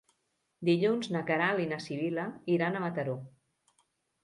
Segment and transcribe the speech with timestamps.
[0.69, 2.25] Dilluns na Queralt i na Sibil·la
[2.57, 3.17] iran a Mataró.